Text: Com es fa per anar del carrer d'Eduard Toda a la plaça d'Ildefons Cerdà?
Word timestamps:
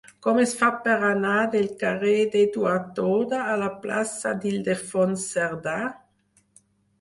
Com 0.25 0.37
es 0.43 0.51
fa 0.59 0.67
per 0.85 0.93
anar 1.09 1.33
del 1.55 1.67
carrer 1.83 2.13
d'Eduard 2.35 2.87
Toda 3.01 3.43
a 3.53 3.59
la 3.65 3.69
plaça 3.85 4.33
d'Ildefons 4.41 5.27
Cerdà? 5.37 5.77